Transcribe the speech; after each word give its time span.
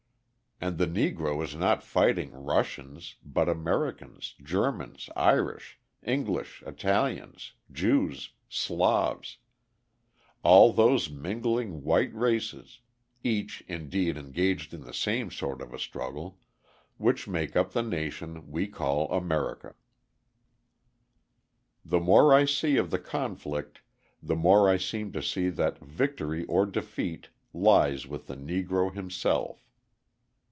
And 0.63 0.77
the 0.77 0.85
Negro 0.85 1.43
is 1.43 1.55
not 1.55 1.81
fighting 1.81 2.33
Russians, 2.35 3.15
but 3.25 3.49
Americans, 3.49 4.35
Germans, 4.43 5.09
Irish, 5.15 5.79
English, 6.03 6.61
Italians, 6.67 7.53
Jews, 7.71 8.33
Slavs 8.47 9.37
all 10.43 10.71
those 10.71 11.09
mingling 11.09 11.81
white 11.81 12.13
races 12.13 12.81
(each, 13.23 13.63
indeed, 13.67 14.17
engaged 14.17 14.71
in 14.71 14.81
the 14.81 14.93
same 14.93 15.31
sort 15.31 15.63
of 15.63 15.73
a 15.73 15.79
struggle) 15.79 16.37
which 16.97 17.27
make 17.27 17.55
up 17.55 17.71
the 17.71 17.81
nation 17.81 18.51
we 18.51 18.67
call 18.67 19.09
America. 19.11 19.73
The 21.83 21.99
more 21.99 22.35
I 22.35 22.45
see 22.45 22.77
of 22.77 22.91
the 22.91 22.99
conflict 22.99 23.81
the 24.21 24.35
more 24.35 24.69
I 24.69 24.77
seem 24.77 25.11
to 25.13 25.23
see 25.23 25.49
that 25.49 25.79
victory 25.79 26.45
or 26.45 26.67
defeat 26.67 27.29
lies 27.51 28.05
with 28.05 28.27
the 28.27 28.37
Negro 28.37 28.93
himself. 28.93 29.65